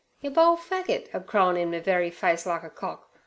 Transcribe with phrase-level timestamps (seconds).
[0.19, 3.07] 'Yer bole faggit, a crowin' in me very face, like a cock!